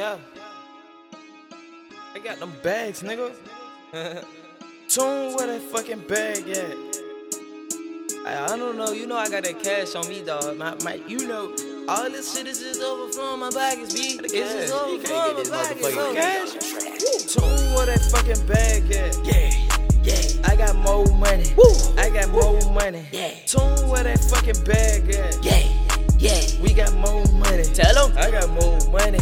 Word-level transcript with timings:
Yeah. 0.00 0.16
I 2.14 2.18
got 2.20 2.38
them 2.38 2.54
bags, 2.62 3.02
nigga. 3.02 3.34
Toon 4.88 5.34
where 5.34 5.46
that 5.46 5.60
fucking 5.70 6.08
bag 6.08 6.48
at? 6.48 6.74
I, 8.26 8.46
I 8.50 8.56
don't 8.56 8.78
know. 8.78 8.92
You 8.92 9.06
know 9.06 9.18
I 9.18 9.28
got 9.28 9.44
that 9.44 9.62
cash 9.62 9.94
on 9.94 10.08
me, 10.08 10.24
dog. 10.24 10.56
My, 10.56 10.74
my, 10.84 10.94
you 11.06 11.28
know, 11.28 11.54
all 11.86 12.08
this 12.08 12.34
shit 12.34 12.46
is 12.46 12.60
just 12.60 12.80
overflowing 12.80 13.40
my 13.40 13.50
pockets, 13.50 13.92
B. 13.92 14.18
It's 14.24 14.32
just 14.32 14.72
overflowing 14.72 15.50
my 15.50 15.64
pockets. 15.68 16.56
cash. 16.64 17.34
Toon 17.34 17.74
where 17.74 17.84
that 17.84 18.00
fucking 18.10 18.46
bag 18.46 18.90
at? 18.92 19.18
Yeah, 19.22 19.52
yeah, 20.02 20.50
I 20.50 20.56
got 20.56 20.76
more 20.76 21.04
money. 21.18 21.44
Woo. 21.58 21.74
I 21.98 22.08
got 22.08 22.30
more 22.30 22.58
money. 22.72 23.04
Yeah. 23.12 23.34
Toon 23.44 23.86
where 23.90 24.04
that 24.04 24.18
fucking 24.18 24.64
bag 24.64 25.10
at? 25.10 25.44
yeah. 25.44 25.59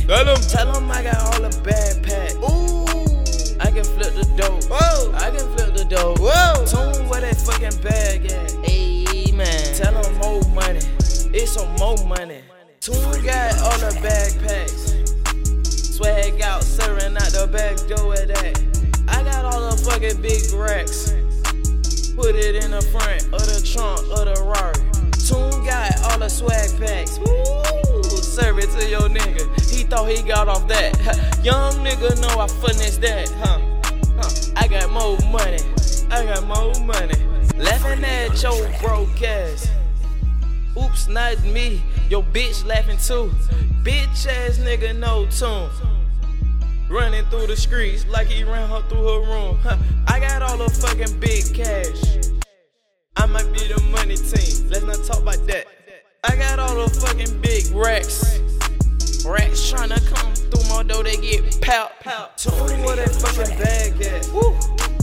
Tell 0.08 0.24
him. 0.26 0.40
Tell 0.40 0.74
'em 0.74 0.90
I 0.90 1.02
got 1.02 1.18
all 1.20 1.42
the 1.42 1.52
bad 1.60 2.02
pack. 2.02 2.32
Ooh. 2.40 2.88
I 3.60 3.70
can 3.70 3.84
flip 3.84 4.14
the 4.14 4.24
dope. 4.40 4.64
Whoa. 4.64 5.12
I 5.12 5.30
can 5.30 5.46
flip 5.54 5.76
the 5.76 5.84
dope. 5.84 6.18
Whoa. 6.18 6.64
Toon 6.64 7.10
where 7.10 7.20
that 7.20 7.36
fucking 7.36 7.76
bag 7.82 8.24
at? 8.32 8.54
Amen. 8.64 9.74
Tell 9.74 9.94
'em 9.94 10.14
more 10.16 10.40
money. 10.54 10.80
It's 11.34 11.52
some 11.52 11.68
more 11.76 11.98
money. 12.06 12.40
Toon 12.80 13.22
got 13.22 13.52
all 13.60 13.78
the 13.84 13.92
backpacks. 14.00 14.96
Swag 15.94 16.40
out, 16.40 16.64
serving 16.64 17.14
out 17.14 17.30
the 17.36 17.46
back 17.46 17.76
door 17.86 18.14
of 18.14 18.28
that. 18.28 18.56
I 19.08 19.22
got 19.24 19.44
all 19.44 19.60
the 19.68 19.76
fucking 19.76 20.22
big 20.22 20.40
racks. 20.54 21.12
Put 22.16 22.34
it 22.34 22.64
in 22.64 22.70
the 22.70 22.80
front 22.80 23.24
of 23.34 23.44
the 23.44 23.60
trunk 23.60 24.00
of 24.16 24.24
the 24.24 24.40
Rari. 24.42 24.80
Toon 25.28 25.66
got 25.66 25.92
all 26.10 26.18
the 26.18 26.30
swag 26.30 26.70
packs. 26.80 27.18
Serve 28.38 28.60
it 28.60 28.70
to 28.70 28.88
your 28.88 29.08
nigga. 29.08 29.68
He 29.68 29.82
thought 29.82 30.08
he 30.08 30.22
got 30.22 30.46
off 30.46 30.68
that. 30.68 30.94
Young 31.42 31.72
nigga 31.84 32.20
know 32.20 32.38
I 32.38 32.46
finessed 32.46 33.00
that. 33.00 33.28
Huh? 33.30 33.58
Huh. 34.16 34.52
I 34.54 34.68
got 34.68 34.92
more 34.92 35.18
money. 35.32 35.58
I 36.08 36.24
got 36.24 36.46
more 36.46 36.72
money. 36.86 37.16
Laughing 37.56 38.04
at 38.04 38.40
your 38.40 38.70
broke 38.78 39.20
ass. 39.22 39.68
Oops, 40.80 41.08
not 41.08 41.42
me. 41.42 41.82
Your 42.08 42.22
bitch 42.22 42.64
laughing 42.64 42.98
too. 42.98 43.34
Bitch 43.82 44.28
ass 44.28 44.58
nigga, 44.58 44.96
no 44.96 45.26
tune. 45.30 45.68
Running 46.88 47.24
through 47.30 47.48
the 47.48 47.56
streets 47.56 48.06
like 48.06 48.28
he 48.28 48.44
ran 48.44 48.68
her 48.68 48.82
through 48.88 49.02
her 49.02 49.20
room. 49.32 49.58
Huh. 49.64 49.78
I 50.06 50.20
got 50.20 50.42
all 50.42 50.58
the 50.58 50.70
fucking 50.70 51.18
big 51.18 51.52
cash. 51.52 52.18
I 53.16 53.26
might 53.26 53.52
be 53.52 53.66
the 53.66 53.80
money 53.90 54.14
team. 54.14 54.70
Let's 54.70 54.84
not 54.84 55.04
talk 55.04 55.22
about 55.22 55.44
that. 55.48 55.66
I 56.22 56.36
got 56.36 56.58
all 56.58 56.86
the 56.86 57.00
fucking 57.00 57.40
big 57.40 57.47
racks. 57.78 58.40
Racks 59.24 59.70
tryna 59.72 60.04
come 60.06 60.34
through 60.34 60.68
my 60.68 60.82
door, 60.82 61.04
they 61.04 61.16
get 61.16 61.60
pout. 61.60 61.92
pout. 62.00 62.36
Toon 62.38 62.82
where 62.82 62.96
that 62.96 63.10
fucking 63.10 63.58
bag 63.58 64.00
at. 64.02 64.26
Woo, 64.32 64.54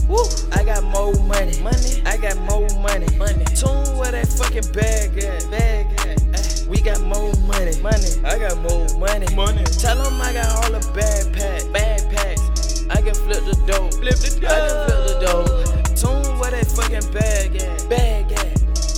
woo. 0.08 0.24
I 0.52 0.64
got 0.64 0.82
more 0.84 1.14
money. 1.24 1.58
Money. 1.62 2.02
I 2.04 2.16
got 2.16 2.36
more 2.38 2.68
money. 2.80 3.06
Money. 3.16 3.44
Toon 3.56 3.96
where 3.96 4.12
that 4.12 4.28
fucking 4.28 4.72
bag 4.72 5.16
at. 5.22 5.50
Bag 5.50 5.86
at. 6.06 6.66
We 6.68 6.80
got 6.80 7.00
more 7.02 7.32
money. 7.46 7.80
Money. 7.80 8.10
I 8.24 8.38
got 8.38 8.58
more 8.58 8.86
money. 8.98 9.26
Money. 9.34 9.64
Tell 9.64 10.00
'em 10.02 10.20
I 10.20 10.32
got 10.32 10.48
all 10.56 10.72
the 10.72 10.82
bad 10.92 11.32
packs. 11.32 11.64
Bad 11.64 12.00
packs. 12.12 12.84
I 12.90 13.00
can 13.00 13.14
flip 13.14 13.44
the 13.44 13.56
dope. 13.66 13.94
Flip 13.94 14.16
the 14.16 14.40
dope. 14.40 14.50
I 14.50 14.58
can 14.68 14.76
flip 14.86 15.02
the 15.06 15.16
dope. 15.24 15.96
Tune 15.96 16.38
where 16.38 16.50
that 16.50 16.66
fucking 16.66 17.12
bag 17.12 17.56
at. 17.56 17.88
Bag 17.88 18.32
at. 18.32 18.56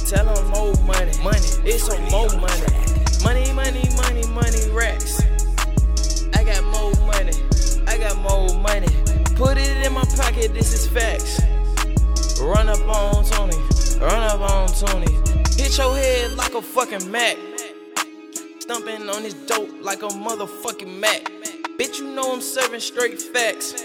Tell 0.09 0.29
'em 0.29 0.47
more 0.49 0.75
money. 0.87 1.12
Money. 1.23 1.49
It's 1.69 1.84
some 1.84 2.03
more 2.09 2.29
money. 2.41 2.98
Money, 3.23 3.53
money, 3.53 3.85
money, 3.97 4.27
money, 4.29 4.71
racks. 4.71 5.23
I 6.35 6.45
got 6.45 6.63
more 6.65 6.93
money. 7.07 7.33
I 7.87 7.99
got 7.99 8.17
more 8.19 8.55
money. 8.61 8.89
Put 9.34 9.59
it 9.59 9.87
in 9.87 9.93
my 9.93 10.05
pocket, 10.17 10.55
this 10.55 10.73
is 10.73 10.87
facts. 10.87 11.41
Run 12.41 12.69
up 12.69 12.81
on 12.89 13.25
Tony. 13.25 13.57
Run 14.01 14.23
up 14.23 14.41
on 14.41 14.69
Tony. 14.69 15.12
Hit 15.57 15.77
your 15.77 15.95
head 15.97 16.33
like 16.33 16.55
a 16.55 16.62
fucking 16.62 17.11
Mac. 17.11 17.37
Stumping 18.61 19.09
on 19.09 19.23
this 19.23 19.34
dope 19.34 19.71
like 19.83 20.03
a 20.03 20.09
motherfucking 20.09 20.99
Mac. 20.99 21.25
Bitch, 21.78 21.99
you 21.99 22.15
know 22.15 22.33
I'm 22.33 22.41
serving 22.41 22.81
straight 22.81 23.21
facts. 23.21 23.83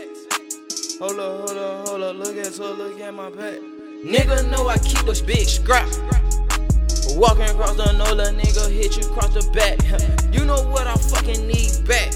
Hold 0.99 1.19
up, 1.19 1.49
hold 1.49 1.57
up, 1.57 1.87
hold 1.87 2.01
up. 2.03 2.15
Look 2.17 2.37
at, 2.37 2.57
look 2.59 2.99
at 2.99 3.13
my 3.13 3.29
pack. 3.31 3.59
Nigga 4.03 4.49
know 4.51 4.67
I 4.67 4.77
keep 4.77 5.01
a 5.07 5.25
big 5.25 5.47
scrap. 5.47 5.89
Walking 7.15 7.43
across 7.43 7.75
the 7.75 7.91
NOLA, 7.91 8.31
nigga 8.33 8.71
hit 8.71 8.97
you 8.97 9.03
across 9.09 9.33
the 9.33 9.47
back. 9.53 9.77
You 10.33 10.45
know 10.45 10.63
what 10.69 10.87
I 10.87 10.95
fucking 10.95 11.45
need 11.45 11.71
back. 11.87 12.11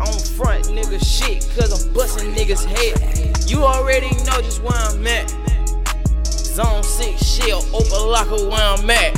On 0.00 0.18
front, 0.34 0.66
nigga 0.66 0.98
shit, 0.98 1.46
cause 1.54 1.70
I'm 1.70 1.92
busting 1.94 2.34
niggas' 2.34 2.64
head. 2.64 3.48
You 3.48 3.62
already 3.62 4.10
know 4.24 4.42
just 4.42 4.62
where 4.62 4.74
I'm 4.74 5.06
at. 5.06 5.30
Zone 6.26 6.82
6 6.82 7.22
shit, 7.22 7.54
open 7.72 8.10
locker 8.10 8.48
where 8.48 8.60
I'm 8.60 8.90
at. 8.90 9.16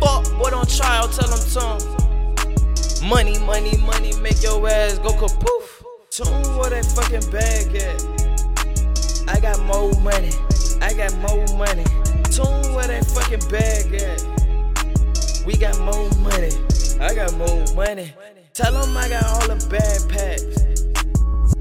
Fuck, 0.00 0.24
boy, 0.36 0.50
don't 0.50 0.68
try, 0.68 0.98
I'll 0.98 1.08
tell 1.08 1.28
them 1.28 1.38
tongue. 1.52 3.08
Money, 3.08 3.38
money, 3.40 3.76
money, 3.78 4.12
make 4.20 4.42
your 4.42 4.68
ass 4.68 4.98
go 4.98 5.10
kapoof. 5.10 5.84
Toon 6.10 6.58
where 6.58 6.70
that 6.70 6.84
fucking 6.84 7.30
bag 7.30 7.74
at. 7.76 9.28
I 9.28 9.38
got 9.38 9.60
more 9.64 9.92
money. 10.00 10.32
I 10.80 10.92
got 10.94 11.14
more 11.18 11.46
money. 11.56 11.84
Fucking 13.32 13.50
bag 13.50 13.94
at. 13.94 15.46
We 15.46 15.56
got 15.56 15.78
more 15.80 16.10
money. 16.20 16.50
I 17.00 17.14
got 17.14 17.32
more 17.32 17.64
money. 17.74 18.12
Tell 18.52 18.76
'em 18.76 18.94
I 18.94 19.08
got 19.08 19.24
all 19.24 19.48
the 19.48 19.56
bad 19.70 20.06
packs. 20.10 20.44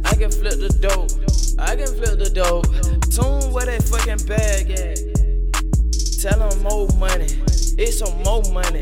I 0.04 0.16
can 0.16 0.32
flip 0.32 0.60
the 0.60 0.68
dope. 0.82 1.12
I 1.58 1.78
can 1.78 1.88
flip 1.88 2.20
the 2.20 2.30
dope. 2.30 2.68
Toon 3.16 3.54
where 3.54 3.68
that 3.68 3.84
fucking 3.84 4.28
bag 4.28 4.72
at. 4.72 5.00
Tell 6.22 6.50
them 6.50 6.62
more 6.62 6.90
money. 7.00 7.30
It's 7.78 8.00
some 8.00 8.22
more 8.24 8.44
money. 8.52 8.82